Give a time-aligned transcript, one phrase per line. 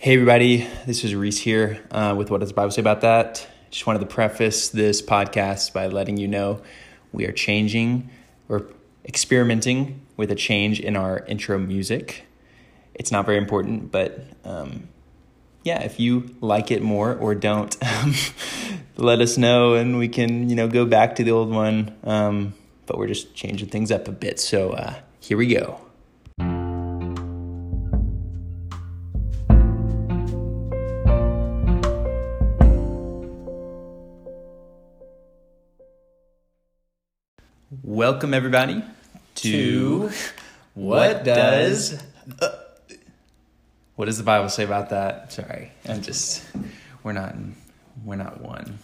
[0.00, 3.44] Hey, everybody, this is Reese here uh, with What Does the Bible Say About That?
[3.72, 6.62] Just wanted to preface this podcast by letting you know
[7.10, 8.08] we are changing
[8.48, 8.70] or
[9.04, 12.26] experimenting with a change in our intro music.
[12.94, 14.86] It's not very important, but um,
[15.64, 18.14] yeah, if you like it more or don't, um,
[18.98, 21.92] let us know and we can, you know, go back to the old one.
[22.04, 22.54] Um,
[22.86, 24.38] but we're just changing things up a bit.
[24.38, 25.87] So uh, here we go.
[38.10, 38.82] Welcome, everybody,
[39.34, 40.10] to, To
[40.72, 42.02] What Does-
[43.96, 45.30] what does the Bible say about that?
[45.30, 46.42] Sorry, I'm just
[47.02, 47.34] we're not
[48.06, 48.78] we're not one.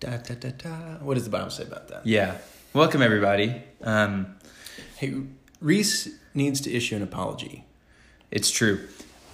[0.00, 0.68] Da, da, da, da.
[0.98, 2.04] What does the Bible say about that?
[2.04, 2.38] Yeah,
[2.72, 3.62] welcome everybody.
[3.84, 4.34] Um,
[4.96, 5.14] Hey,
[5.60, 7.66] Reese needs to issue an apology.
[8.32, 8.80] it's true.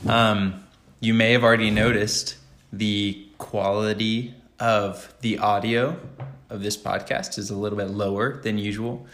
[0.06, 0.62] Um,
[1.00, 2.36] you may have already noticed
[2.70, 5.96] the quality of the audio
[6.50, 9.06] of this podcast is a little bit lower than usual.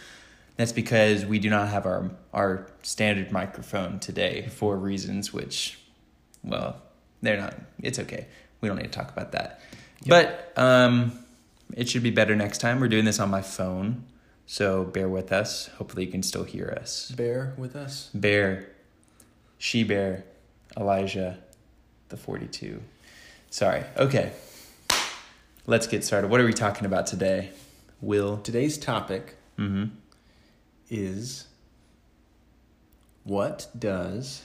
[0.55, 5.79] That's because we do not have our our standard microphone today for reasons which,
[6.43, 6.81] well,
[7.21, 7.55] they're not.
[7.79, 8.27] It's okay.
[8.61, 9.61] We don't need to talk about that.
[10.05, 11.17] But um,
[11.73, 12.79] it should be better next time.
[12.79, 14.03] We're doing this on my phone,
[14.45, 15.67] so bear with us.
[15.77, 17.11] Hopefully, you can still hear us.
[17.11, 18.09] Bear with us.
[18.13, 18.69] Bear,
[19.57, 20.25] she bear,
[20.77, 21.39] Elijah,
[22.09, 22.81] the 42.
[23.49, 23.83] Sorry.
[23.97, 24.31] Okay.
[25.65, 26.29] Let's get started.
[26.29, 27.51] What are we talking about today?
[28.01, 28.37] Will.
[28.37, 29.93] Today's topic Mm-hmm.
[30.89, 31.45] is
[33.23, 34.41] what does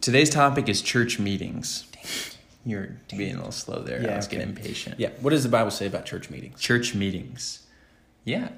[0.00, 1.84] Today's topic is church meetings.
[2.66, 4.02] You're being a little slow there.
[4.02, 4.38] Yeah, I was okay.
[4.38, 4.98] getting impatient.
[4.98, 5.10] yeah?
[5.20, 6.60] What does the Bible say about church meetings?
[6.60, 7.66] Church meetings.
[8.24, 8.48] Yeah.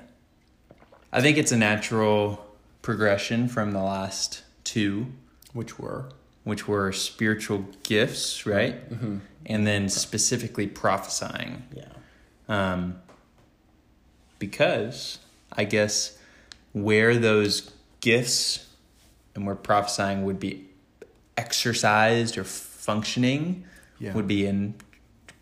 [1.12, 2.46] I think it's a natural
[2.82, 5.06] progression from the last two,
[5.52, 6.08] Which were
[6.44, 8.90] which were spiritual gifts, right?
[8.90, 9.18] mm-hmm.
[9.44, 11.64] And then specifically prophesying.
[11.76, 11.84] yeah
[12.50, 13.00] um,
[14.38, 15.18] because
[15.52, 16.18] I guess
[16.72, 17.70] where those
[18.00, 18.66] gifts
[19.34, 20.66] and where prophesying would be
[21.36, 23.64] exercised or functioning
[23.98, 24.12] Yeah.
[24.14, 24.74] would be in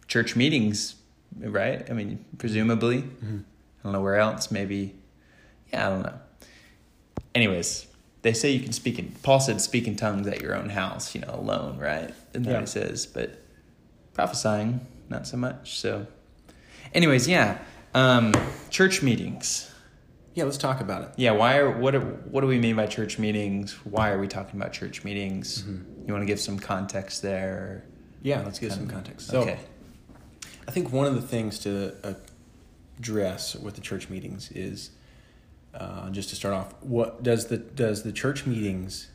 [0.07, 0.97] church meetings,
[1.39, 1.89] right?
[1.89, 3.03] I mean, presumably.
[3.03, 3.45] Mhm.
[3.45, 4.51] I don't know where else.
[4.51, 4.95] Maybe,
[5.73, 6.19] yeah, I don't know.
[7.35, 7.87] Anyways,
[8.23, 9.13] they say you can speak in.
[9.23, 12.13] Paul said, "Speak in tongues at your own house," you know, alone, right?
[12.35, 12.61] And Yeah.
[12.61, 13.39] he says, but
[14.15, 15.79] prophesying, not so much.
[15.79, 16.07] So,
[16.95, 17.59] anyways, yeah,
[17.95, 18.33] um,
[18.71, 19.71] church meetings.
[20.35, 20.45] yeah.
[20.45, 21.09] Let's talk about it.
[21.17, 23.73] Yeah, why are what are, what do we mean by church meetings?
[23.85, 25.65] Why are we talking about church meetings?
[26.07, 27.85] You want to give some context there?
[28.23, 29.29] Yeah, let's give some context.
[29.29, 29.59] So, okay.
[30.67, 32.17] I think one of the things to
[32.99, 34.91] address with the church meetings is
[35.75, 36.75] uh, just to start off.
[36.83, 39.09] What does the does the church meetings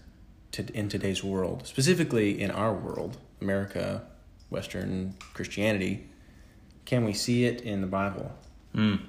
[0.52, 4.04] to, in today's world, specifically in our world, America,
[4.50, 6.10] Western Christianity,
[6.86, 8.32] can we see it in the Bible?
[8.76, 9.00] Mm.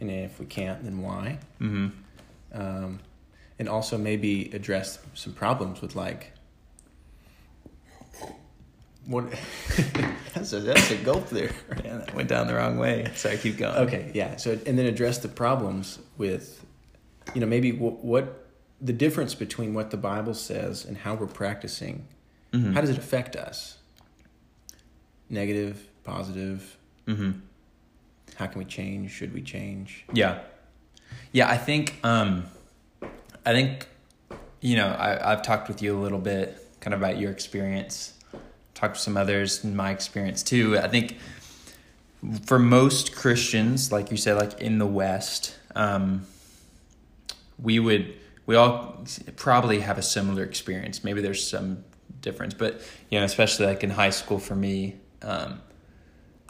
[0.00, 1.38] And if we can't, then why?
[1.58, 1.88] Hmm.
[2.52, 3.00] Um,
[3.58, 6.32] and also maybe address some problems with like
[9.06, 9.24] what
[10.34, 11.50] that's a that's a gulp there.
[11.84, 13.10] Yeah, that went down the wrong way.
[13.14, 13.76] Sorry, keep going.
[13.86, 14.36] Okay, yeah.
[14.36, 16.64] So and then address the problems with,
[17.34, 18.46] you know, maybe what, what
[18.80, 22.06] the difference between what the Bible says and how we're practicing.
[22.52, 22.74] Mhm.
[22.74, 23.78] How does it affect us?
[25.30, 26.76] Negative, positive.
[27.06, 27.32] Mm-hmm.
[28.36, 29.12] How can we change?
[29.12, 30.04] Should we change?
[30.12, 30.40] Yeah,
[31.32, 31.48] yeah.
[31.48, 32.44] I think, um,
[33.44, 33.86] I think,
[34.60, 38.12] you know, I, I've talked with you a little bit, kind of about your experience.
[38.74, 40.78] Talked to some others in my experience too.
[40.78, 41.16] I think
[42.44, 46.26] for most Christians, like you said, like in the West, um,
[47.58, 48.14] we would
[48.46, 49.04] we all
[49.36, 51.02] probably have a similar experience.
[51.02, 51.84] Maybe there's some
[52.20, 52.80] difference, but
[53.10, 55.60] you know, especially like in high school for me, um,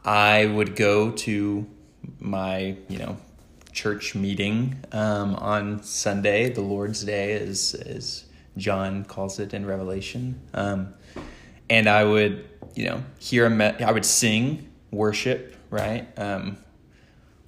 [0.06, 1.66] I would go to
[2.20, 3.16] my you know
[3.72, 8.24] church meeting um, on Sunday, the Lord's Day, as as
[8.56, 10.94] John calls it in Revelation, um,
[11.68, 16.06] and I would you know hear a me- I would sing worship, right?
[16.16, 16.58] Um,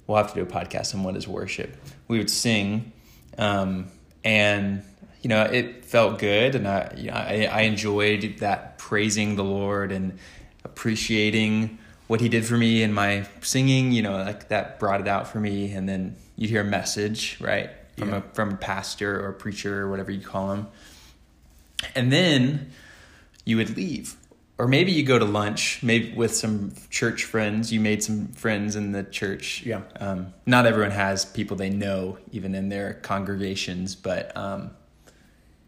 [0.05, 1.77] we'll have to do a podcast on what is worship.
[2.09, 2.91] We would sing,
[3.37, 3.87] um,
[4.25, 4.83] and
[5.21, 9.45] you know it felt good, and I, you know, I I enjoyed that praising the
[9.45, 10.19] Lord and
[10.65, 13.91] appreciating what He did for me in my singing.
[13.93, 17.37] You know, like that brought it out for me, and then you'd hear a message,
[17.39, 18.17] right, from Yeah.
[18.17, 20.67] a from a pastor or a preacher or whatever you call him,
[21.95, 22.71] and then
[23.45, 24.15] you would leave
[24.57, 28.75] or maybe you go to lunch maybe with some church friends you made some friends
[28.75, 29.83] in the church Yeah.
[30.01, 34.71] um, not everyone has people they know even in their congregations but um,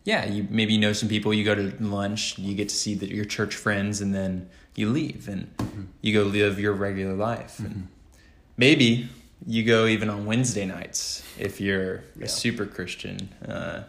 [0.03, 1.31] yeah, you maybe you know some people.
[1.31, 4.89] You go to lunch, you get to see the, your church friends, and then you
[4.89, 5.81] leave and Mm-hmm.
[6.01, 7.59] you go live your regular life.
[7.59, 7.87] And
[8.57, 9.09] maybe
[9.47, 12.25] you go even on Wednesday nights if you're Yeah.
[12.25, 13.83] a super Christian, uh,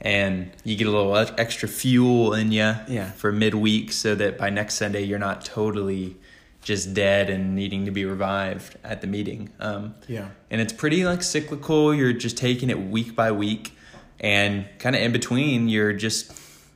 [0.00, 3.10] and you get a little extra fuel in you Yeah.
[3.12, 6.16] for midweek, so that by next Sunday you're not totally
[6.62, 9.50] just dead and needing to be revived at the meeting.
[9.60, 10.28] Um, Yeah.
[10.50, 11.94] and it's pretty like cyclical.
[11.94, 13.72] You're just taking it week by week,
[14.20, 16.32] and kind of in between, you're just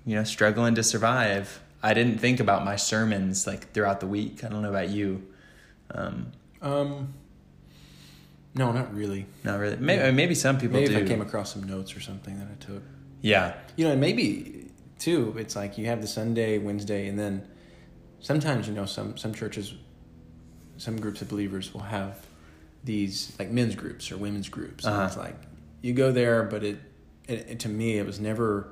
[0.07, 1.61] you know struggling to survive.
[1.85, 4.43] I didn't think about my sermons like throughout the week.
[4.45, 5.23] I don't know about you.
[5.91, 6.33] Um,
[6.63, 7.15] Um.
[8.57, 9.27] No, not really.
[9.43, 9.77] not really.
[9.77, 11.01] Maybe, maybe some people Maybe do.
[11.01, 12.83] if I came across some notes or something that I took.
[13.21, 17.47] yeah, You know, and maybe too, it's like you have the Sunday, Wednesday, and then
[18.21, 19.75] sometimes you know some some churches,
[20.77, 22.27] some groups of believers will have
[22.85, 24.85] these like men's groups or women's groups.
[24.85, 25.07] And Uh-huh.
[25.07, 25.37] it's like
[25.83, 26.79] you go there, but it,
[27.27, 28.69] it, it to me it was never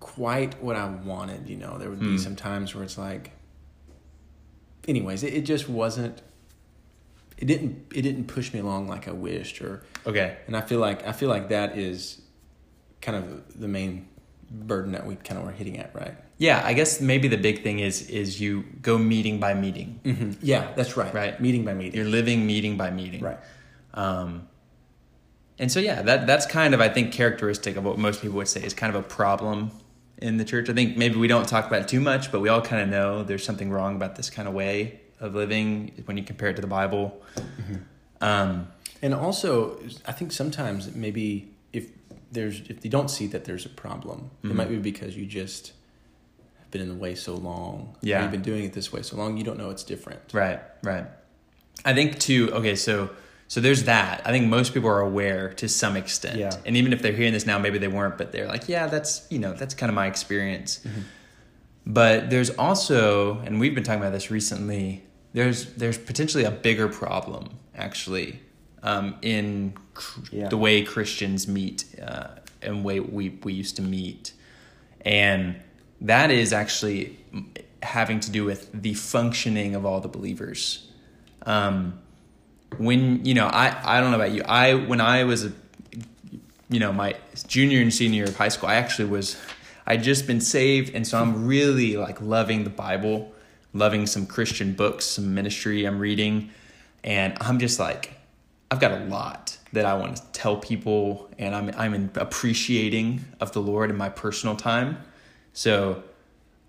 [0.00, 1.48] quite what I wanted.
[1.48, 2.12] You know, there would Hmm.
[2.12, 3.32] be some times where it's like,
[4.88, 6.22] anyways, it, it just wasn't.
[7.38, 7.86] It didn't.
[7.94, 11.12] It didn't push me along like I wished, or okay, and I feel like I
[11.12, 12.22] feel like that is
[13.02, 14.08] kind of the main
[14.50, 16.14] burden that we kind of were hitting at, right?
[16.38, 16.60] yeah.
[16.64, 20.00] I guess maybe the big thing is is you go meeting by meeting.
[20.04, 20.30] Mm-hmm.
[20.42, 21.12] Yeah, that's right.
[21.12, 21.40] Right.
[21.40, 21.94] Meeting by meeting.
[21.94, 23.20] You're living meeting by meeting.
[23.22, 23.38] right.
[23.94, 24.48] Um,
[25.58, 28.48] and so yeah, that that's kind of I think characteristic of what most people would
[28.48, 29.72] say is kind of a problem
[30.18, 30.68] in the church.
[30.68, 32.88] I think maybe we don't talk about it too much, but we all kind of
[32.88, 36.54] know there's something wrong about this kind of way of living when you compare it
[36.56, 37.22] to the Bible.
[38.20, 38.68] Um,
[39.02, 41.90] And also, I think sometimes maybe if
[42.32, 44.54] there's if you don't see that there's a problem, it Mhm.
[44.54, 45.72] might be because you just
[46.60, 47.94] have been in the way so long.
[48.00, 48.22] Yeah.
[48.22, 50.20] you've been doing it this way so long, you don't know it's different.
[50.32, 51.04] right, right.
[51.84, 52.50] I think too.
[52.54, 53.10] Okay, so
[53.48, 54.22] so there's that.
[54.24, 56.50] I think most people are aware to some extent, Yeah.
[56.64, 59.26] and even if they're hearing this now, maybe they weren't, but they're like, yeah, that's
[59.30, 60.80] you know that's kind of my experience.
[61.86, 65.04] But there's also, and we've been talking about this recently.
[65.32, 68.40] There's there's potentially a bigger problem actually
[68.82, 70.48] um, in cr- Yeah.
[70.48, 72.28] the way Christians meet uh,
[72.62, 74.32] and way we we used to meet,
[75.02, 75.56] and
[76.00, 77.18] that is actually
[77.82, 80.90] having to do with the functioning of all the believers.
[81.42, 82.00] Um,
[82.78, 84.42] when you know, I I don't know about you.
[84.42, 85.52] I when I was a
[86.68, 87.14] you know my
[87.46, 89.36] junior and senior year of high school, I actually was
[89.86, 93.32] I'd just been saved, and so I'm really like loving the Bible,
[93.72, 96.50] loving some Christian books, some ministry I'm reading,
[97.04, 98.12] and I'm just like
[98.70, 103.24] I've got a lot that I want to tell people, and I'm I'm in appreciating
[103.40, 104.98] of the Lord in my personal time.
[105.52, 106.02] So,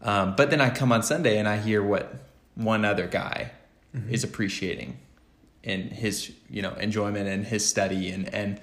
[0.02, 2.16] um, but then I come on Sunday and I hear what
[2.56, 3.52] one other guy
[4.10, 4.98] is appreciating
[5.68, 8.60] in his you know enjoyment and his study and and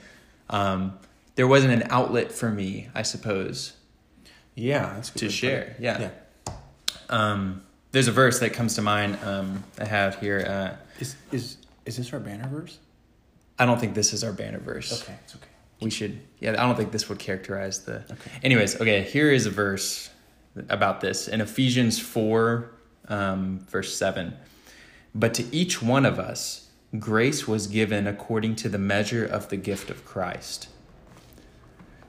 [0.51, 0.99] um,
[1.37, 3.73] there wasn't an outlet for me, I suppose,
[4.55, 5.75] Yeah, to share.
[5.81, 6.11] Yeah.
[6.47, 6.53] yeah.
[7.09, 7.62] Um,
[7.93, 9.19] there's a verse that comes to mind.
[9.25, 10.45] Um, I have here.
[10.47, 11.56] Uh, Is is
[11.87, 12.79] is this our banner verse?
[13.59, 15.03] I don't think this is our banner verse.
[15.03, 15.49] Okay, it's okay.
[15.81, 16.21] We should.
[16.41, 17.97] Yeah, I don't think this would characterize the.
[18.11, 18.31] Okay.
[18.43, 19.03] Anyways, okay.
[19.03, 20.11] Here is a verse
[20.69, 22.71] about this in Ephesians four,
[23.09, 24.35] um, verse seven.
[25.15, 26.69] But to each one of us,
[26.99, 30.69] grace was given according to the measure of the gift of Christ.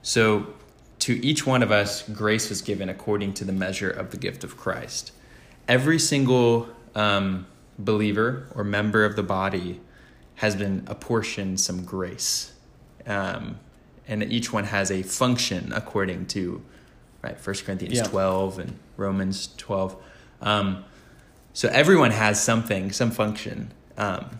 [0.02, 0.54] So,
[1.00, 4.44] to each one of us, grace was given according to the measure of the gift
[4.44, 5.12] of Christ.
[5.68, 7.46] Every single um,
[7.78, 9.80] believer or member of the body
[10.36, 12.52] has been apportioned some grace.
[13.06, 13.58] Um,
[14.08, 16.62] and each one has a function according to
[17.22, 18.04] right First Corinthians Yeah.
[18.04, 19.96] 12 and Romans 12.
[20.40, 20.84] Um,
[21.52, 23.72] so everyone has something, some function.
[23.96, 24.38] Um,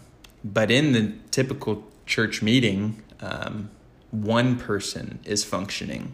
[0.53, 3.71] but in the typical church meeting, um,
[4.11, 6.13] one person is functioning,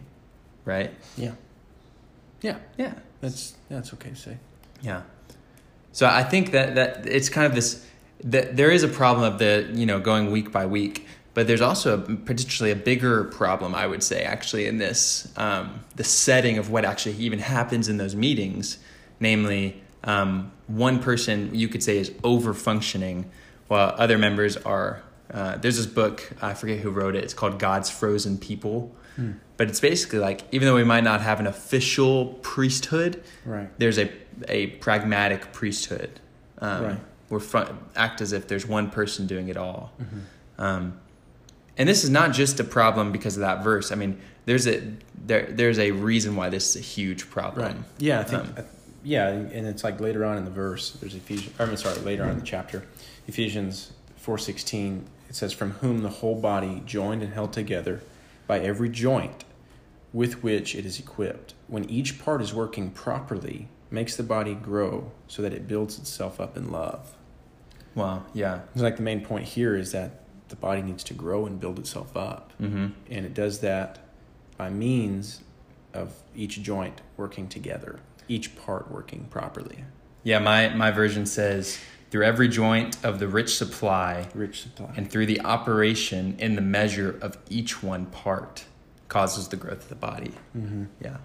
[0.65, 0.91] right?
[1.17, 1.33] Yeah.
[2.41, 2.95] Yeah, Yeah.
[3.21, 4.37] that's that's okay to say.
[4.81, 5.03] Yeah.
[5.91, 7.85] So I think that that it's kind of this
[8.23, 11.61] that there is a problem of the you know going week by week, but there's
[11.61, 16.57] also a, potentially a bigger problem I would say actually in this um, the setting
[16.57, 18.77] of what actually even happens in those meetings,
[19.19, 23.29] namely um, one person you could say is over functioning
[23.67, 25.01] while other members are.
[25.33, 27.23] Uh, there's this book I forget who wrote it.
[27.23, 28.93] It's called God's Frozen People.
[29.57, 33.69] But it's basically like even though we might not have an official priesthood, Right.
[33.77, 34.09] there's a
[34.47, 36.19] a pragmatic priesthood.
[36.59, 36.99] Um, Right.
[37.29, 39.91] We're front, act as if there's one person doing it all.
[40.01, 40.61] Mm-hmm.
[40.61, 40.99] Um,
[41.77, 43.91] and this is not just a problem because of that verse.
[43.91, 44.81] I mean, there's a
[45.27, 47.65] there there's a reason why this is a huge problem.
[47.67, 47.75] Right.
[47.99, 48.43] Yeah, I think.
[48.43, 48.63] Um, I-
[49.05, 50.91] yeah, and it's like later on in the verse.
[50.91, 51.53] There's Ephesians.
[51.59, 52.83] I'm sorry, later on in the chapter,
[53.27, 55.05] Ephesians four sixteen.
[55.29, 58.01] It says, "From whom the whole body, joined and held together
[58.45, 59.45] by every joint,
[60.11, 61.53] with which it is equipped.
[61.67, 66.39] When each part is working properly, makes the body grow so that it builds itself
[66.39, 67.15] up in love.
[67.95, 68.25] Wow.
[68.33, 68.61] Yeah.
[68.73, 71.79] It's like the main point here is that the body needs to grow and build
[71.79, 72.53] itself up.
[72.61, 72.87] Mm-hmm.
[73.09, 73.99] And it does that
[74.57, 75.41] by means
[75.93, 79.83] of each joint working together, each part working properly.
[80.23, 80.39] Yeah.
[80.39, 81.79] My my version says
[82.13, 84.93] through every joint of the rich supply Rich supply.
[84.95, 88.65] and through the operation in the measure of each one part
[89.07, 90.31] causes the growth of the body.
[90.55, 90.83] mm-hmm.
[91.03, 91.17] Yeah.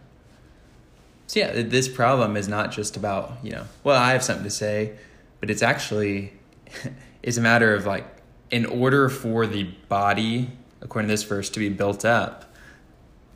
[1.26, 4.50] So yeah, this problem is not just about, you know, well, I have something to
[4.50, 4.96] say,
[5.40, 6.32] but it's actually
[7.22, 8.06] it's a matter of like
[8.50, 12.50] in order for the body, according to this verse, to be built up,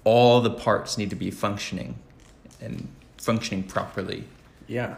[0.05, 1.99] all the parts need to be functioning
[2.63, 4.25] and functioning properly.
[4.67, 4.95] Yeah.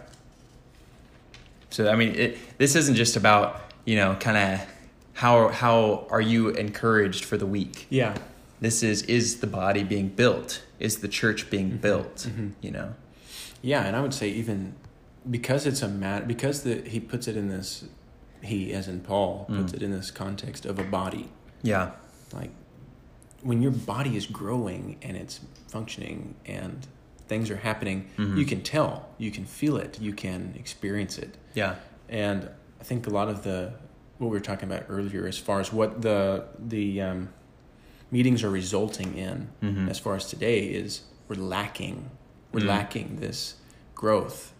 [1.74, 4.66] So I mean, it, this isn't just about, you know, kind of
[5.14, 7.88] how how are you encouraged for the week?
[7.90, 8.14] Yeah.
[8.60, 10.62] This is is the body being built?
[10.78, 12.28] Is the church being built?
[12.30, 12.52] Mhm.
[12.60, 12.94] You know.
[13.60, 14.74] Yeah, and I would say even
[15.28, 17.84] because it's a matter because the he puts it in this
[18.40, 19.76] he as in Paul puts Mm.
[19.76, 21.28] it in this context of a body.
[21.62, 21.90] Yeah.
[22.32, 22.50] Like
[23.42, 26.86] when your body is growing and it's functioning and
[27.28, 28.36] things are happening, Mhm.
[28.38, 31.36] you can tell, you can feel it, you can experience it.
[31.54, 31.76] Yeah.
[32.08, 32.48] And
[32.80, 33.72] I think a lot of the
[34.18, 37.28] what we were talking about earlier, as far as what the the um,
[38.10, 39.88] meetings are resulting in, Mhm.
[39.90, 42.10] as far as today, is we're lacking
[42.52, 42.68] we're Mm.
[42.68, 43.54] lacking this
[43.96, 44.52] growth,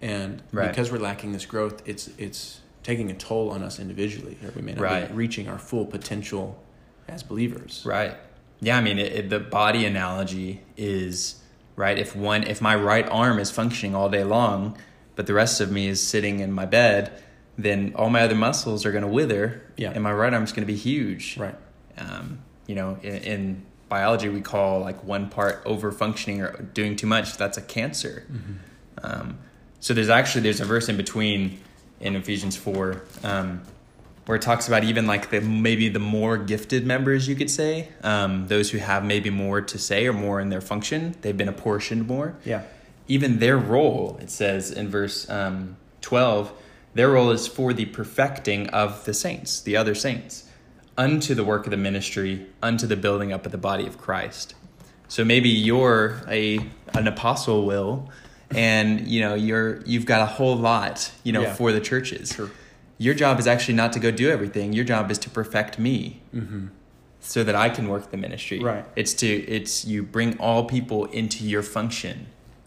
[0.00, 0.68] and Right.
[0.68, 4.36] because we're lacking this growth, it's it's taking a toll on us individually.
[4.44, 5.08] Or we may not Right.
[5.08, 6.62] be reaching our full potential
[7.08, 7.82] as believers.
[7.84, 8.16] Right.
[8.60, 11.39] Yeah, I mean, it, it, the body analogy is
[11.80, 11.98] right.
[11.98, 14.76] If one, if my right arm is functioning all day long,
[15.16, 17.10] but the rest of me is sitting in my bed,
[17.58, 19.90] then all my other muscles are going to wither, Yeah.
[19.94, 21.36] and my right arm's going to be huge.
[21.36, 21.56] Right.
[21.98, 26.96] Um, you know, in, in biology, we call like one part over functioning or doing
[26.96, 27.36] too much.
[27.36, 28.24] That's a cancer.
[29.02, 29.38] Um,
[29.80, 31.58] so there's actually there's a verse in between
[32.00, 33.62] in Ephesians four um,
[34.30, 37.88] where it talks about even like the maybe the more gifted members you could say
[38.04, 41.48] um, those who have maybe more to say or more in their function they've been
[41.48, 42.62] apportioned more Yeah.
[43.08, 46.52] even their role it says in verse um, 12
[46.94, 50.44] their role is for the perfecting of the saints the other saints
[50.96, 54.54] unto the work of the ministry unto the building up of the body of christ
[55.08, 56.60] so maybe you're a
[56.94, 58.08] an apostle will
[58.52, 61.54] and you know you're you've got a whole lot you know Yeah.
[61.54, 62.48] for the churches Sure.
[63.06, 66.20] Your job is actually not to go do everything your job is to perfect me
[66.34, 66.66] Mm-hmm.
[67.20, 68.84] so that i can work the ministry Right.
[69.00, 69.26] it's to
[69.56, 72.16] it's you bring all people into your function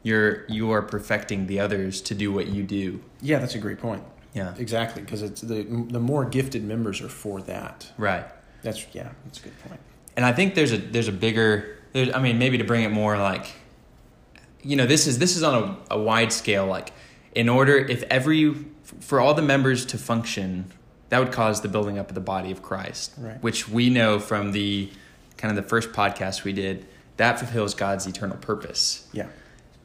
[0.07, 2.85] you're you are perfecting the others to do what you do
[3.21, 4.03] Yeah, that's a great point.
[4.39, 5.59] yeah Exactly, because it's the
[5.97, 7.77] the more gifted members are for that.
[7.97, 8.25] right
[8.65, 9.79] That's yeah, that's a good point.
[10.17, 11.49] and i think there's a there's a bigger
[11.93, 13.45] there's, i mean maybe to bring it more like
[14.69, 16.89] you know this is this is on a, a wide scale like
[17.35, 18.41] in order if every
[18.99, 20.71] for all the members to function
[21.09, 23.41] that would cause the building up of the body of christ Right.
[23.43, 24.89] which we know from the
[25.37, 26.85] kind of the first podcast we did
[27.17, 29.27] that fulfills god's eternal purpose Yeah.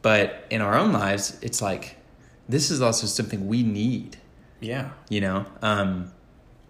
[0.03, 1.97] but in our own lives it's like
[2.49, 4.17] this is also something we need
[4.61, 4.91] Yeah.
[5.09, 6.13] you know um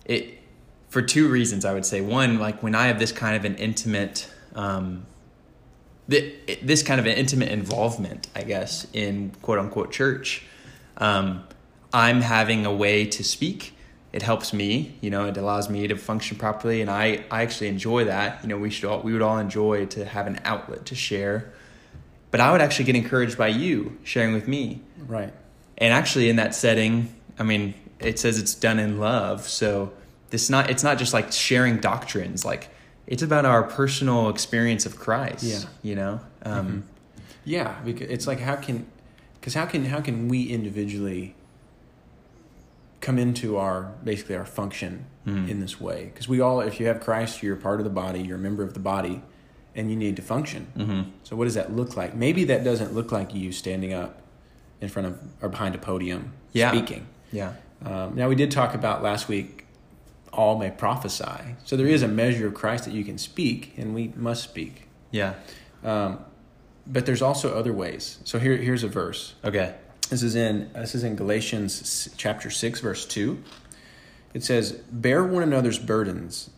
[0.05, 0.39] it
[0.89, 3.55] for two reasons i would say one like when i have this kind of an
[3.57, 5.05] intimate um
[6.11, 10.43] th- this kind of an intimate involvement i guess in quote unquote church
[10.97, 11.45] um
[11.93, 13.75] i'm having a way to speak.
[14.13, 17.69] It helps me you know it allows me to function properly and i i actually
[17.69, 18.43] enjoy that.
[18.43, 21.53] You know we should all we would all enjoy to have an outlet to share.
[22.31, 24.81] But i would actually get encouraged by you sharing with me.
[25.07, 25.33] Right.
[25.79, 29.93] and actually in that setting i mean it says it's done in love so
[30.31, 32.45] this not it's not just like sharing doctrines.
[32.45, 32.69] Like
[33.07, 35.61] it's about our personal experience of christ Yeah.
[35.83, 36.21] you know?
[36.43, 36.85] Um,
[37.45, 38.87] Yeah, because it's like how can,
[39.41, 41.35] because how can how can we individually
[43.01, 45.49] come into our basically our function Mhm.
[45.49, 46.07] in this way?
[46.13, 48.63] Because we all, if you have Christ, you're part of the body, you're a member
[48.63, 49.23] of the body,
[49.75, 50.67] and you need to function.
[50.77, 51.07] mhm.
[51.23, 52.15] So what does that look like?
[52.17, 54.21] Maybe that doesn't look like you standing up
[54.81, 56.71] in front of or behind a podium Yeah.
[56.71, 57.07] speaking.
[57.33, 57.53] yeah
[57.85, 59.67] Um, now we did talk about last week.
[60.33, 63.95] All may prophesy, so there is a measure of Christ that you can speak, and
[63.95, 64.89] we must speak.
[65.11, 65.35] yeah
[65.85, 66.19] Um,
[66.87, 68.19] but there's also other ways.
[68.25, 69.35] So here, here's a verse.
[69.45, 69.75] okay
[70.11, 73.43] This is in this is in Galatians chapter six, verse two.
[74.35, 76.51] It says, "Bear one another's burdens."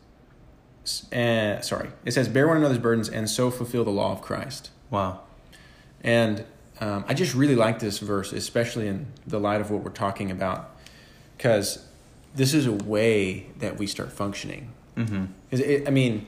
[1.13, 4.71] Uh, sorry, it says, "Bear one another's burdens, and so fulfill the law of Christ."
[4.91, 5.21] wow
[6.03, 6.45] And
[6.81, 10.31] um, I just really like this verse, especially in the light of what we're talking
[10.31, 10.77] about,
[11.37, 11.87] because
[12.35, 14.73] this is a way that we start functioning.
[14.97, 15.25] mm-hmm.
[15.51, 16.27] it, I mean,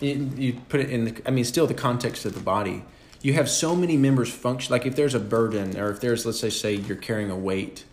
[0.00, 1.22] you, you put it in the.
[1.26, 2.84] I mean, still the context of the body.
[3.22, 4.72] You have so many members function.
[4.72, 7.84] Like if there's a burden, or if there's, let's say, say you're carrying a weight,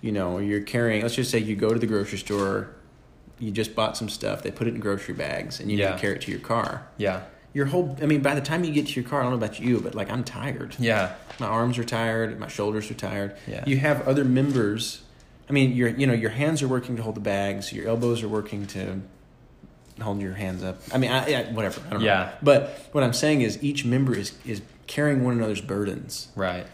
[0.00, 1.02] you know, or you're carrying.
[1.02, 2.74] Let's just say you go to the grocery store,
[3.38, 4.42] you just bought some stuff.
[4.42, 6.86] They put it in grocery bags, and you need to carry it to your car.
[6.96, 7.22] Yeah.
[7.54, 7.96] Your whole.
[8.02, 9.80] I mean, by the time you get to your car, I don't know about you,
[9.80, 10.74] but like I'm tired.
[10.78, 11.14] Yeah.
[11.38, 12.38] My arms are tired.
[12.38, 13.36] My shoulders are tired.
[13.46, 13.62] Yeah.
[13.66, 15.02] You have other members.
[15.48, 17.72] I mean, your you know your hands are working to hold the bags.
[17.72, 19.02] Your elbows are working to
[20.02, 20.80] hold your hands up.
[20.92, 21.80] I mean, I, yeah, whatever.
[21.86, 22.06] I don't know.
[22.06, 22.32] Yeah.
[22.42, 26.66] But what I'm saying is each member is is carrying one another's burdens, Right.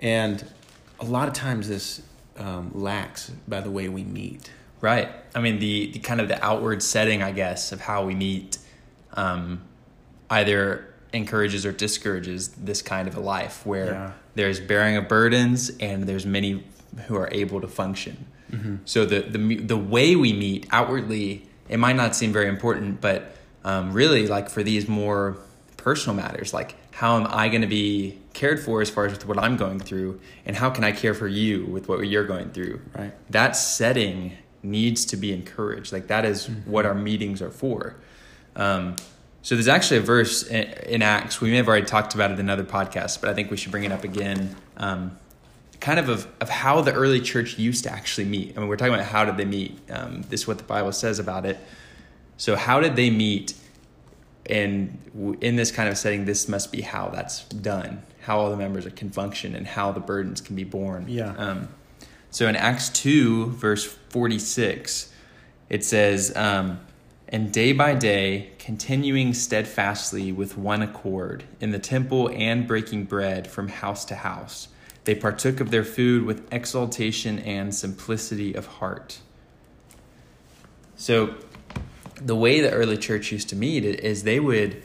[0.00, 0.44] and
[0.98, 2.02] a lot of times this
[2.38, 4.50] um, lacks by the way we meet.
[4.80, 5.08] Right.
[5.34, 8.56] I mean, the, the kind of the outward setting, I guess, of how we meet
[9.12, 9.60] um,
[10.30, 14.12] either encourages or discourages this kind of a life where Yeah.
[14.36, 16.64] there's bearing of burdens and there's many
[17.06, 18.26] who are able to function.
[18.84, 23.34] So the, the the way we meet outwardly, it might not seem very important, but
[23.64, 25.36] um, really, like for these more
[25.78, 29.26] personal matters, like how am I going to be cared for as far as with
[29.26, 32.50] what I'm going through, and how can I care for you with what you're going
[32.50, 32.80] through?
[32.96, 33.12] Right.
[33.30, 35.90] that setting needs to be encouraged.
[35.92, 36.70] Like that is Mm-hmm.
[36.70, 37.96] what our meetings are for.
[38.56, 38.96] Um,
[39.42, 41.40] so there's actually a verse in, in Acts.
[41.40, 43.70] We may have already talked about it in another podcast, but I think we should
[43.72, 44.54] bring it up again.
[44.76, 45.16] Um,
[45.80, 48.56] kind of, of of how the early church used to actually meet.
[48.56, 49.78] I mean, we're talking about how did they meet.
[49.90, 51.58] Um, this is what the Bible says about it.
[52.36, 53.54] So how did they meet?
[54.46, 58.02] And in this kind of setting, this must be how that's done.
[58.22, 61.06] How all the members can function and how the burdens can be borne.
[61.08, 61.34] Yeah.
[61.36, 61.68] Um,
[62.30, 65.12] so in Acts 2, verse 46,
[65.68, 66.80] it says, um,
[67.28, 73.46] And day by day, continuing steadfastly with one accord in the temple and breaking bread
[73.48, 74.68] from house to house,
[75.04, 79.18] they partook of their food with exaltation and simplicity of heart.
[80.96, 81.34] So
[82.20, 84.82] the way the early church used to meet is they would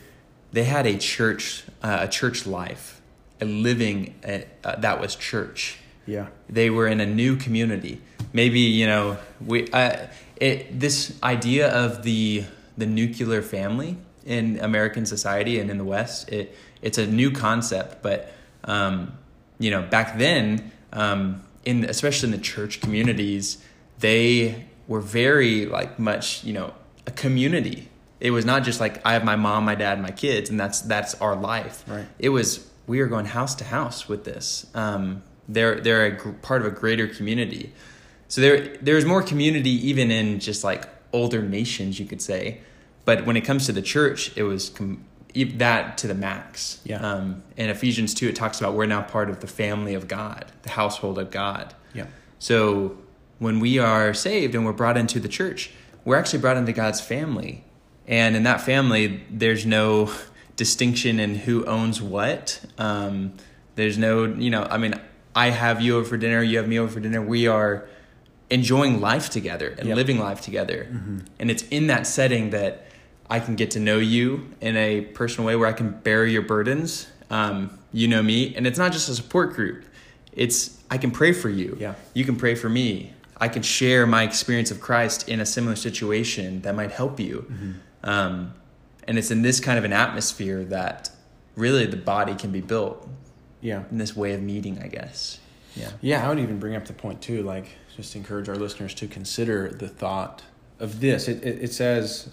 [0.52, 3.02] they had a church uh, a church life
[3.42, 6.28] a living uh, uh, that was church Yeah.
[6.50, 10.08] they were in a new community maybe you know we uh,
[10.38, 12.46] it this idea of the
[12.78, 18.02] the nuclear family in american society and in the west it it's a new concept
[18.02, 18.32] but
[18.64, 19.12] um,
[19.60, 23.58] you know back then um, in especially in the church communities
[24.00, 26.74] they were very like much you know
[27.08, 27.90] a community
[28.20, 30.82] it was not just like i have my mom my dad my kids and that's
[30.82, 32.06] that's our life Right.
[32.20, 34.68] it was we are going house to house with this.
[34.76, 37.74] Um, they're they're a gr- part of a greater community.
[38.28, 42.60] So there there's more community even in just like older nations, you could say.
[43.04, 45.04] But when it comes to the church, it was com-
[45.44, 46.80] that to the max.
[46.84, 46.98] Yeah.
[47.00, 50.46] Um, in Ephesians two, it talks about we're now part of the family of God,
[50.64, 51.74] the household of God.
[51.94, 52.06] Yeah.
[52.40, 52.98] So
[53.40, 55.72] when we are saved and we're brought into the church,
[56.06, 57.64] we're actually brought into God's family.
[58.08, 60.12] And in that family, there's no
[60.56, 62.62] distinction in who owns what.
[62.78, 63.34] Um,
[63.76, 64.94] there's no, you know, I mean,
[65.36, 67.22] I have you over for dinner, you have me over for dinner.
[67.22, 67.86] We are
[68.50, 69.96] enjoying life together and Yep.
[69.98, 70.88] living life together.
[71.40, 72.85] And it's in that setting that
[73.30, 76.44] I can get to know you in a personal way where I can bear your
[76.44, 77.08] burdens.
[77.30, 79.86] Um, you know me, and it's not just a support group.
[80.32, 81.78] It's I can pray for you.
[81.80, 81.96] Yeah.
[82.14, 83.14] You can pray for me.
[83.38, 87.50] I can share my experience of Christ in a similar situation that might help you.
[88.04, 88.54] Um,
[89.08, 91.10] and it's in this kind of an atmosphere that
[91.56, 93.08] really the body can be built
[93.62, 93.84] Yeah.
[93.92, 95.40] in this way of meeting, I guess.
[95.76, 95.90] Yeah.
[96.02, 99.08] Yeah, I would even bring up the point too, like just encourage our listeners to
[99.08, 100.44] consider the thought
[100.80, 101.28] of this.
[101.28, 102.30] It, it, it says,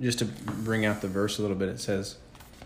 [0.00, 2.16] just to bring out the verse a little bit, it says,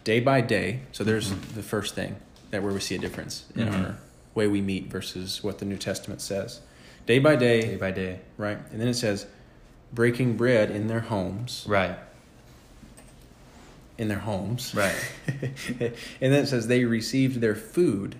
[0.04, 0.80] day by day.
[0.92, 2.16] So there's the first thing
[2.50, 3.84] that where we see a difference in Mhm.
[3.84, 3.96] our
[4.34, 6.60] way we meet versus what the New Testament says.
[7.06, 8.20] Day by day, Day by day.
[8.36, 8.58] right?
[8.72, 9.26] And then it says,
[9.92, 11.98] breaking bread in their homes, Right.
[13.98, 14.74] in their homes.
[14.74, 14.94] Right.
[15.28, 18.16] and then it says they received their food.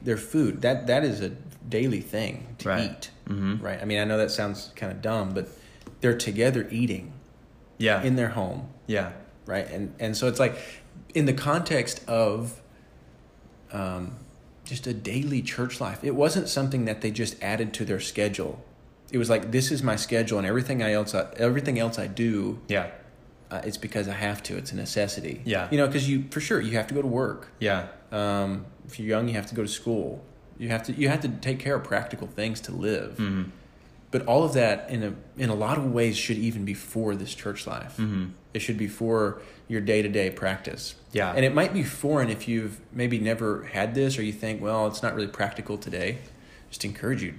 [0.00, 0.62] Their food.
[0.62, 1.30] That that is a
[1.68, 2.90] daily thing to Right.
[2.90, 3.10] eat.
[3.28, 3.64] Mm-hmm.
[3.64, 3.80] Right.
[3.80, 5.48] I mean, I know that sounds kind of dumb, but
[6.00, 7.12] they're together eating
[7.78, 8.02] Yeah.
[8.02, 9.12] in their home, yeah.
[9.46, 9.68] right?
[9.70, 10.56] And and so it's like
[11.14, 12.60] in the context of
[13.72, 14.16] um,
[14.64, 16.02] just a daily church life.
[16.04, 18.62] It wasn't something that they just added to their schedule.
[19.12, 22.06] It was like this is my schedule, and everything I else I, everything else I
[22.06, 22.90] do, Yeah.
[23.50, 24.56] uh, it's because I have to.
[24.56, 25.42] It's a necessity.
[25.44, 25.68] Yeah.
[25.70, 27.48] You know, because you for sure you have to go to work.
[27.60, 27.88] Yeah.
[28.12, 30.24] Um, if you're young, you have to go to school.
[30.58, 33.16] You have to you have to take care of practical things to live.
[33.18, 33.50] Mm-hmm.
[34.14, 37.16] But all of that, in a in a lot of ways, should even be for
[37.16, 37.96] this church life.
[37.96, 38.26] Mm-hmm.
[38.54, 40.94] It should be for your day to day practice.
[41.10, 41.32] Yeah.
[41.34, 44.86] And it might be foreign if you've maybe never had this, or you think, well,
[44.86, 46.18] it's not really practical today.
[46.70, 47.34] Just encourage you.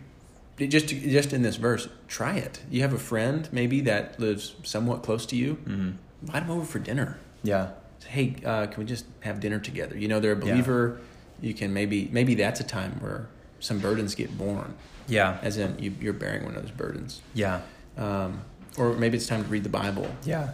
[0.60, 2.60] Just just in this verse, try it.
[2.70, 5.56] You have a friend maybe that lives somewhat close to you.
[5.56, 5.92] Mm-hmm.
[6.24, 7.20] invite them over for dinner.
[7.42, 7.70] Yeah.
[8.00, 9.98] Say, hey, uh, can we just have dinner together?
[9.98, 11.00] You know, they're a believer.
[11.40, 13.30] You can maybe maybe that's a time where
[13.60, 14.74] some burdens get born,
[15.08, 15.38] Yeah.
[15.42, 17.22] as in you, you're bearing one of those burdens.
[17.34, 17.62] Yeah.
[17.98, 18.42] Um,
[18.78, 20.08] or maybe it's time to read the Bible.
[20.26, 20.52] Yeah.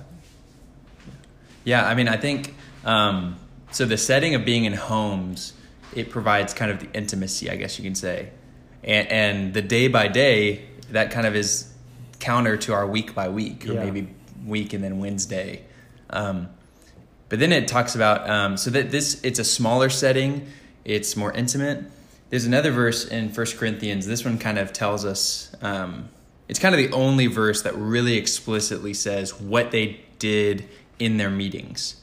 [1.64, 3.36] Yeah, I mean, I think um,
[3.72, 3.86] so.
[3.86, 5.54] The setting of being in homes
[5.94, 8.30] it provides kind of the intimacy, I guess you can say,
[8.84, 11.72] and, and the day by day that kind of is
[12.20, 13.84] counter to our week by week, or Yeah.
[13.84, 14.08] maybe
[14.46, 15.64] week and then Wednesday.
[16.10, 16.50] Um,
[17.30, 20.48] but then it talks about um, so that this it's a smaller setting,
[20.84, 21.84] it's more intimate.
[22.32, 24.08] There's another verse in First Corinthians.
[24.08, 26.08] This one kind of tells us um,
[26.48, 30.66] it's kind of the only verse that really explicitly says what they did
[30.98, 32.02] in their meetings,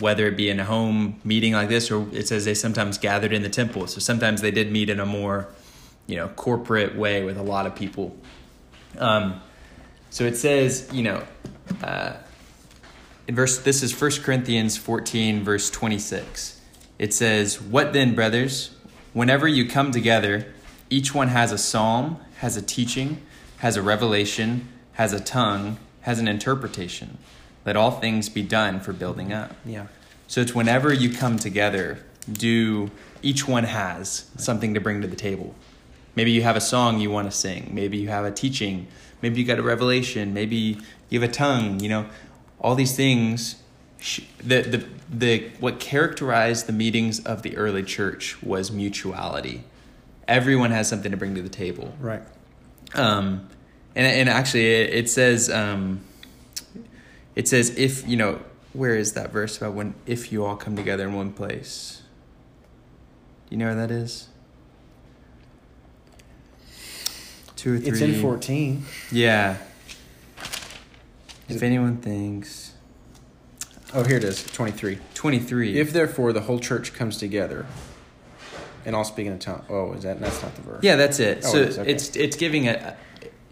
[0.00, 3.32] whether it be in a home meeting like this, or it says they sometimes gathered
[3.32, 3.86] in the temple.
[3.86, 5.46] So sometimes they did meet in a more,
[6.08, 8.16] you know, corporate way with a lot of people.
[8.98, 9.40] Um,
[10.10, 11.22] so it says, you know,
[11.80, 12.14] uh,
[13.28, 16.60] in verse this is 1 Corinthians 14 verse 26.
[16.98, 18.70] It says, "What then, brothers,
[19.12, 20.52] whenever you come together,
[20.88, 23.20] each one has a psalm, has a teaching,
[23.58, 27.18] has a revelation, has a tongue, has an interpretation.
[27.64, 29.86] Let all things be done for building up." Yeah.
[30.26, 31.98] So it's whenever you come together,
[32.30, 32.90] do
[33.22, 35.54] each one has something to bring to the table.
[36.16, 37.70] Maybe you have a song you want to sing.
[37.72, 38.86] Maybe you have a teaching.
[39.22, 40.32] Maybe you got a revelation.
[40.32, 41.80] Maybe you have a tongue.
[41.80, 42.06] You know,
[42.60, 43.56] all these things.
[44.00, 49.64] Sh- The the the what characterized the meetings of the early church was mutuality.
[50.28, 51.94] Everyone has something to bring to the table.
[52.00, 52.22] Right.
[52.94, 53.48] Um,
[53.94, 56.00] and and actually, it, it says um,
[57.36, 58.40] it says if you know
[58.72, 62.02] where is that verse about when if you all come together in one place.
[63.48, 64.28] Do you know where that is?
[67.56, 67.88] Two or three.
[67.88, 68.84] It's in 14.
[69.12, 69.56] Yeah.
[71.48, 72.72] Is If it- anyone thinks
[73.92, 74.98] Oh, here it is, 23.
[75.14, 75.78] twenty three.
[75.78, 77.66] If therefore the whole church comes together,
[78.86, 79.64] and all speak in a tongue.
[79.68, 80.80] Oh, is that that's not the verse?
[80.82, 81.42] yeah, that's it.
[81.44, 81.90] Oh, so it is, okay.
[81.90, 82.96] it's it's giving a.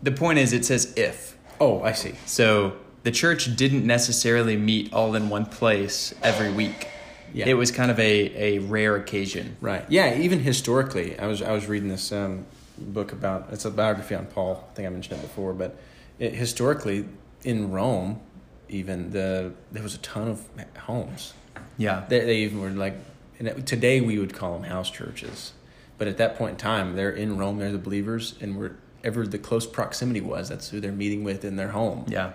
[0.03, 1.37] The point is, it says if.
[1.61, 2.15] Oh, I see.
[2.25, 6.87] So the church didn't necessarily meet all in one place every week.
[7.35, 7.47] Yeah.
[7.49, 9.57] It was kind of a, a rare occasion.
[9.61, 9.85] Right.
[9.89, 10.17] Yeah.
[10.19, 12.47] Even historically, I was I was reading this um,
[12.79, 14.69] book about it's a biography on Paul.
[14.71, 15.77] I think I mentioned it before, but
[16.21, 17.07] it, historically
[17.45, 18.21] in Rome,
[18.69, 20.45] even the there was a ton of
[20.79, 21.35] homes.
[21.77, 22.05] Yeah.
[22.09, 22.95] They, they even were like,
[23.39, 25.53] and it- today we would call them house churches,
[25.97, 27.59] but at that point in time, they're in Rome.
[27.59, 31.57] They're the believers, and wherever the close proximity was, that's who they're meeting with in
[31.57, 32.05] their home.
[32.09, 32.33] Yeah.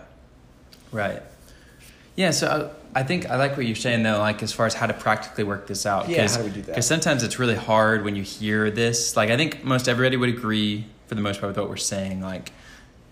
[0.92, 1.22] Right.
[2.16, 4.76] Yeah, so I, I think I like what you're saying though, like as far as
[4.76, 6.10] how to practically work this out.
[6.10, 6.68] Yeah, how do we do that?
[6.68, 9.16] Because sometimes it's really hard when you hear this.
[9.18, 12.22] Like I think most everybody would agree for the most part with what we're saying.
[12.22, 12.52] Like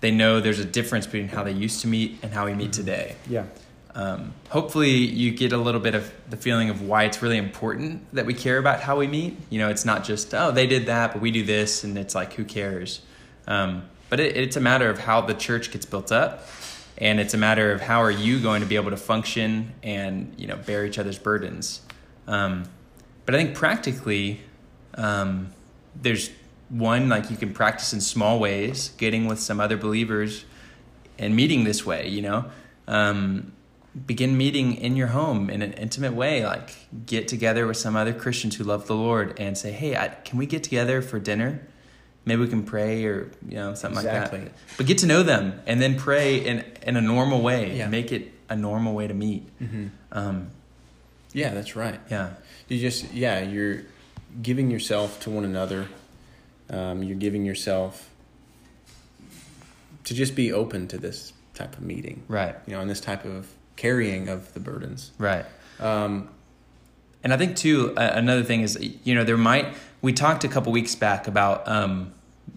[0.02, 2.74] they know there's a difference between how they used to meet and how we meet
[2.74, 3.16] today.
[3.30, 3.46] Yeah.
[3.96, 8.04] um, hopefully you get a little bit of the feeling of why it's really important
[8.14, 10.86] that we care about how we meet you know it's not just oh they did
[10.86, 13.02] that but we do this and it's like who cares
[13.48, 16.48] um, but it, it's a matter of how the church gets built up
[16.98, 20.34] and it's a matter of how are you going to be able to function and
[20.38, 21.82] you know bear each other's burdens
[22.28, 22.64] um,
[23.26, 24.40] but i think practically
[24.96, 25.50] um,
[26.02, 26.30] there's
[26.72, 30.46] one like you can practice in small ways getting with some other believers
[31.20, 32.46] and meeting this way you know
[32.88, 33.52] um,
[34.06, 36.72] begin meeting in your home in an intimate way like
[37.06, 40.40] get together with some other christians who love the lord and say hey I, can
[40.40, 41.62] we get together for dinner
[42.24, 45.60] maybe we can pray or you know something like that but get to know them
[45.68, 47.88] and then pray in in a normal way Yeah.
[47.90, 49.88] make it a normal way to meet Mm-hmm.
[50.14, 50.50] um,
[51.34, 52.00] Yeah, that's right.
[52.10, 52.32] yeah
[52.70, 53.82] You just yeah, you're
[54.42, 55.88] giving yourself to one another.
[56.72, 58.10] Um, you're giving yourself
[60.06, 63.26] to just be open to this type of meeting, right you know, and this type
[63.26, 65.12] of carrying of the burdens.
[65.18, 65.46] right
[65.80, 66.30] Um,
[67.24, 69.68] And I think too, uh, another thing is, you know, there might
[70.02, 72.12] we talked a couple weeks back about, um,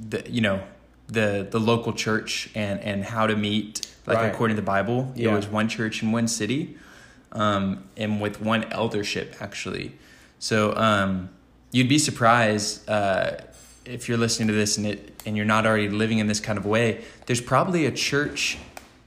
[0.08, 0.60] the you know,
[1.08, 4.32] the the local church and and how to meet like Right.
[4.32, 5.12] according to the Bible.
[5.14, 5.32] Yeah.
[5.32, 6.76] It was one church in one city,
[7.32, 9.92] um, and with one eldership actually.
[10.38, 11.28] So um,
[11.72, 13.32] you'd be surprised uh,
[13.84, 16.58] if you're listening to this and it and you're not already living in this kind
[16.58, 17.04] of way.
[17.26, 18.58] There's probably a church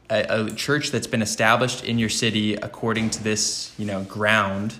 [0.09, 4.75] a, a church that's been established in your city according to this, you know, ground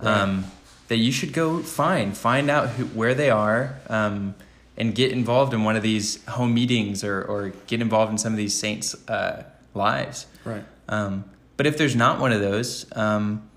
[0.00, 0.44] um,
[0.88, 4.34] that you should go find, find out who, where they are, um,
[4.76, 8.32] and get involved in one of these home meetings or, or get involved in some
[8.32, 10.26] of these saints' uh, lives.
[10.44, 10.64] right.
[10.88, 11.24] Um,
[11.56, 13.48] but if there's not one of those, um,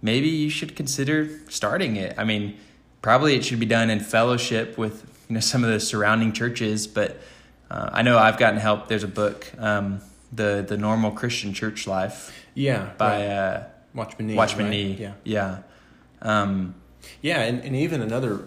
[0.00, 2.14] maybe you should consider starting it.
[2.16, 2.56] I mean,
[3.02, 6.86] probably it should be done in fellowship with you know some of the surrounding churches.
[6.86, 7.18] But
[7.70, 8.88] uh, I know I've gotten help.
[8.88, 10.00] There's a book, um,
[10.32, 12.36] the the normal Christian church life.
[12.54, 13.26] Yeah, by right.
[13.28, 13.64] uh,
[13.94, 14.34] Watchman Nee.
[14.34, 14.70] Watchman right?
[14.70, 14.92] Nee.
[15.00, 15.58] Yeah, yeah,
[16.20, 16.74] um,
[17.22, 18.44] yeah, and, and even another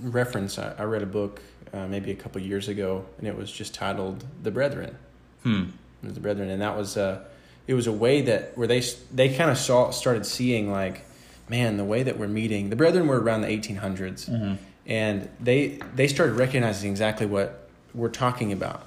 [0.00, 0.58] reference.
[0.58, 1.42] I, I read a book
[1.74, 4.96] uh, maybe a couple years ago, and it was just titled "The Brethren."
[5.42, 5.64] hmm,
[6.02, 7.24] It was the Brethren, and that was uh,
[7.66, 8.80] it was a way that where they
[9.12, 11.04] they kind of saw started seeing like,
[11.48, 12.70] man, the way that we're meeting.
[12.70, 14.54] The Brethren were around the 1800s, mm-hmm.
[14.86, 18.82] And they they started recognizing exactly what we're talking about.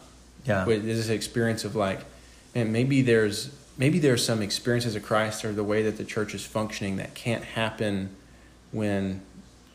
[0.46, 2.00] yeah, With this experience of like,
[2.56, 6.34] man, maybe there's maybe there's some experiences of Christ or the way that the church
[6.34, 8.16] is functioning that can't happen
[8.72, 9.22] when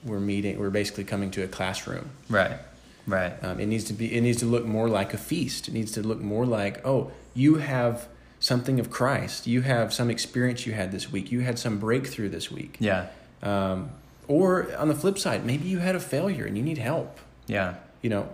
[0.04, 0.58] we're meeting.
[0.58, 2.10] We're basically coming to a classroom.
[2.28, 2.58] right,
[3.06, 4.14] right, Um, it needs to be.
[4.14, 5.68] It needs to look more like a feast.
[5.68, 8.06] It needs to look more like, oh, you have
[8.40, 9.46] something of Christ.
[9.46, 11.32] You have some experience you had this week.
[11.32, 12.76] You had some breakthrough this week.
[12.78, 13.06] yeah,
[13.42, 13.90] Um,
[14.28, 17.18] or on the flip side, maybe you had a failure and you need help.
[17.46, 18.28] yeah, You know,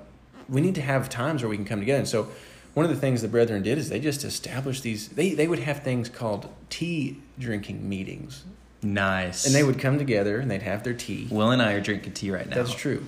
[0.48, 1.98] we need to have times where we can come together.
[2.00, 2.28] And so,
[2.74, 5.08] one of the things the brethren did is they just established these.
[5.08, 8.44] They they would have things called tea drinking meetings,
[8.82, 9.44] nice.
[9.46, 11.26] and they would come together and they'd have their tea.
[11.30, 12.54] Will and I are drinking tea right now.
[12.56, 13.04] That's true.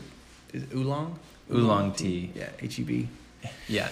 [0.52, 1.18] Is it oolong?
[1.50, 2.32] Oolong tea.
[2.34, 3.08] Yeah, H E B.
[3.68, 3.88] Yeah,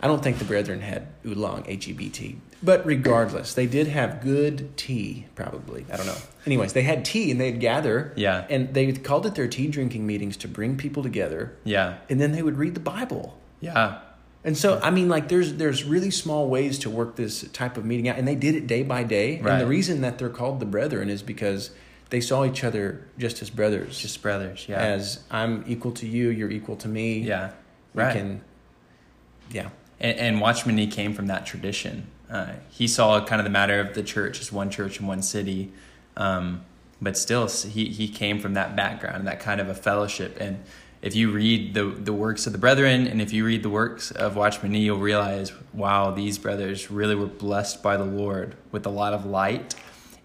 [0.00, 2.36] I don't think the brethren had oolong, H E B T.
[2.62, 5.86] But regardless, they did have good tea, probably.
[5.90, 6.16] I don't know.
[6.44, 8.12] Anyways, they had tea and they'd gather.
[8.16, 8.46] Yeah.
[8.50, 11.56] And they called it their tea drinking meetings to bring people together.
[11.64, 13.38] yeah, And then they would read the Bible.
[13.60, 14.00] yeah,
[14.44, 17.84] And so, I mean, like, there's there's really small ways to work this type of
[17.86, 19.40] meeting out, and they did it day by day.
[19.40, 19.52] Right.
[19.52, 21.70] And the reason that they're called the brethren is because
[22.10, 24.66] they saw each other just as brothers, just brothers.
[24.68, 27.20] Yeah, as I'm equal to you, you're equal to me.
[27.20, 27.52] yeah,
[27.94, 28.12] we right.
[28.14, 28.40] can.
[29.50, 32.06] Yeah, And, and Watchman Nee came from that tradition.
[32.30, 35.22] Uh, he saw kind of the matter of the church as one church in one
[35.22, 35.72] city,
[36.16, 36.64] um,
[37.02, 40.36] but still, he he came from that background, that kind of a fellowship.
[40.38, 40.62] And
[41.02, 44.10] if you read the the works of the brethren, and if you read the works
[44.10, 48.86] of Watchman Nee, you'll realize, wow, these brothers really were blessed by the Lord with
[48.86, 49.74] a lot of light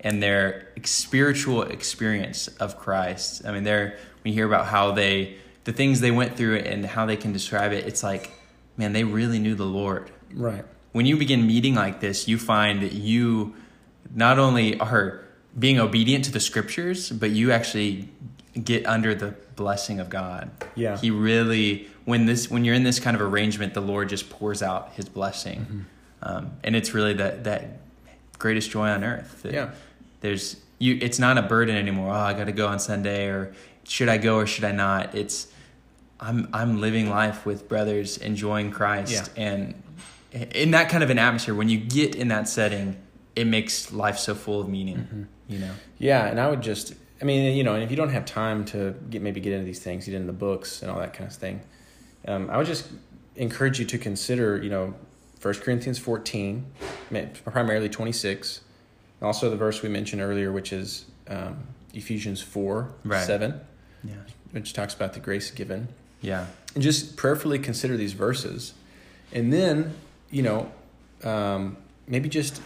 [0.01, 3.45] and their spiritual experience of Christ.
[3.45, 7.05] I mean, they're we hear about how they the things they went through and how
[7.05, 7.87] they can describe it.
[7.87, 8.31] It's like,
[8.77, 10.11] man, they really knew the Lord.
[10.33, 10.65] right.
[10.95, 13.53] When you begin meeting like this, you find that you
[14.13, 15.25] not only are
[15.59, 18.07] being obedient to the scriptures, but you actually
[18.63, 20.51] get under the blessing of God.
[20.73, 20.97] Yeah.
[20.97, 24.63] He really when this when you're in this kind of arrangement, the Lord just pours
[24.63, 25.79] out His blessing, Mm-hmm.
[26.21, 27.79] um, and it's really that that
[28.39, 29.41] greatest joy on earth.
[29.43, 29.71] that Yeah.
[30.21, 30.97] There's you.
[31.01, 32.11] It's not a burden anymore.
[32.13, 33.53] Oh, I got to go on Sunday, or
[33.83, 35.13] should I go or should I not?
[35.13, 35.47] It's
[36.21, 39.43] I'm I'm living life with brothers, enjoying Christ, Yeah.
[39.45, 39.73] and
[40.53, 41.55] in that kind of an atmosphere.
[41.55, 42.97] When you get in that setting,
[43.35, 44.97] it makes life so full of meaning.
[44.97, 45.23] Mm-hmm.
[45.47, 45.71] You know.
[45.99, 48.65] Yeah, and I would just, I mean, you know, and if you don't have time
[48.65, 51.29] to get maybe get into these things, get into the books and all that kind
[51.29, 51.61] of thing,
[52.27, 52.89] um, I would just
[53.35, 54.93] encourage you to consider, you know,
[55.41, 56.65] 1 Corinthians 14,
[57.45, 58.61] primarily 26,
[59.21, 63.23] also the verse we mentioned earlier, which is um, Ephesians 4, Right.
[63.23, 63.59] 7,
[64.03, 64.13] Yeah.
[64.51, 65.89] which talks about the grace given.
[66.21, 66.47] Yeah.
[66.73, 68.73] And just prayerfully consider these verses.
[69.31, 69.93] And then,
[70.35, 70.69] you know,
[71.23, 72.61] um, maybe just,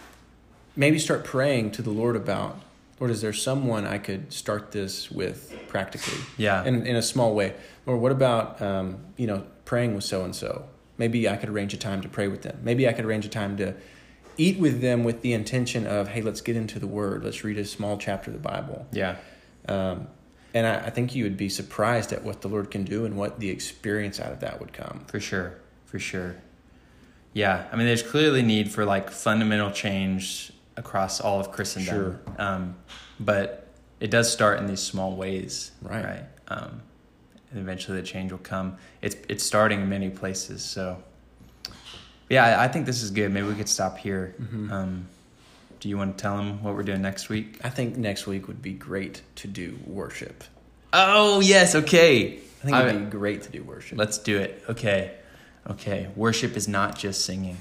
[0.74, 2.58] maybe start praying to the Lord about,
[2.98, 6.18] Lord, is there someone I could start this with practically?
[6.36, 6.64] Yeah.
[6.64, 7.54] In, in a small way.
[7.86, 10.64] Or what about, um, you know, praying with so and so?
[10.98, 12.58] Maybe I could arrange a time to pray with them.
[12.64, 13.74] Maybe I could arrange a time to
[14.36, 17.22] eat with them with the intention of, hey, let's get into the Word.
[17.22, 18.84] Let's read a small chapter of the Bible.
[18.90, 19.14] Yeah.
[19.68, 20.08] Um,
[20.52, 23.16] and I, I think you would be surprised at what the Lord can do and
[23.16, 25.04] what the experience out of that would come.
[25.06, 25.54] For sure.
[25.86, 26.34] For sure.
[27.32, 27.66] Yeah.
[27.72, 31.94] I mean, there's clearly need for like fundamental change across all of Christendom.
[31.94, 32.20] Sure.
[32.38, 32.74] Um,
[33.18, 33.68] but
[34.00, 35.70] it does start in these small ways.
[35.82, 36.04] Right.
[36.04, 36.24] Right.
[36.48, 36.82] Um,
[37.50, 38.76] and eventually the change will come.
[39.02, 40.62] It's it's starting in many places.
[40.62, 41.02] So,
[42.28, 43.30] yeah, I, I think this is good.
[43.32, 44.34] Maybe we could stop here.
[44.40, 44.70] Mhm.
[44.70, 45.06] Um,
[45.80, 47.58] do you want to tell them what we're doing next week?
[47.64, 50.44] I think next week would be great to do worship.
[50.92, 51.74] Oh yes.
[51.74, 52.38] Okay.
[52.62, 53.96] I think it would be great to do worship.
[53.98, 54.62] Let's do it.
[54.68, 55.12] Okay.
[55.68, 56.08] Okay.
[56.16, 57.58] Worship is not just singing.